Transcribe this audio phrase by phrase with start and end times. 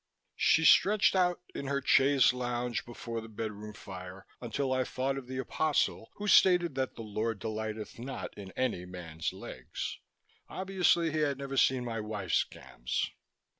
[0.39, 5.27] She stretched out in her chaise longue before the bedroom fire until I thought of
[5.27, 9.99] the Apostle who stated that the Lord delighteth not in any man's legs.
[10.49, 13.11] Obviously, he had never seen my wife's gams.